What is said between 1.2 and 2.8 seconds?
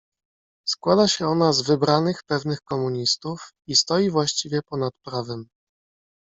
ona z wybranych, pewnych